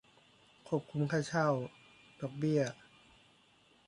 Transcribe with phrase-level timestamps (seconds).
[0.67, 1.47] ควบคุมค่าเช่า
[2.19, 2.61] ดอกเบี้ย